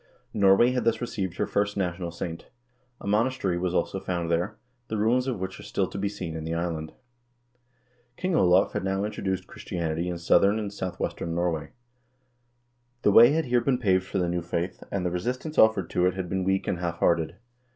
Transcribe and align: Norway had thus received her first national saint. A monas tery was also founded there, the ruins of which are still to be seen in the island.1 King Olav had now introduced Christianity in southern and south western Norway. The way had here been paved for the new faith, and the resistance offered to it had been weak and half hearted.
Norway 0.33 0.71
had 0.71 0.83
thus 0.83 0.99
received 0.99 1.37
her 1.37 1.45
first 1.45 1.77
national 1.77 2.09
saint. 2.09 2.47
A 2.99 3.05
monas 3.05 3.39
tery 3.39 3.59
was 3.61 3.75
also 3.75 3.99
founded 3.99 4.31
there, 4.31 4.57
the 4.87 4.97
ruins 4.97 5.27
of 5.27 5.39
which 5.39 5.59
are 5.59 5.61
still 5.61 5.85
to 5.85 5.97
be 5.99 6.09
seen 6.09 6.35
in 6.35 6.43
the 6.43 6.55
island.1 6.55 6.93
King 8.17 8.35
Olav 8.35 8.73
had 8.73 8.83
now 8.83 9.03
introduced 9.03 9.45
Christianity 9.45 10.09
in 10.09 10.17
southern 10.17 10.57
and 10.57 10.73
south 10.73 10.99
western 10.99 11.35
Norway. 11.35 11.69
The 13.03 13.11
way 13.11 13.33
had 13.33 13.45
here 13.45 13.61
been 13.61 13.77
paved 13.77 14.07
for 14.07 14.17
the 14.17 14.27
new 14.27 14.41
faith, 14.41 14.83
and 14.91 15.05
the 15.05 15.11
resistance 15.11 15.59
offered 15.59 15.87
to 15.91 16.07
it 16.07 16.15
had 16.15 16.27
been 16.29 16.43
weak 16.43 16.67
and 16.67 16.79
half 16.79 16.97
hearted. 16.97 17.35